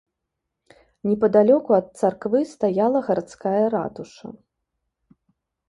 Непадалёку 1.09 1.69
ад 1.79 1.87
царквы 1.99 2.39
стаяла 2.53 2.99
гарадская 3.11 3.63
ратуша. 3.77 4.29